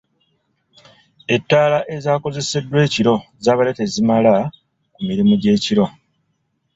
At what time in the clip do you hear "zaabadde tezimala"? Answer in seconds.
3.43-4.33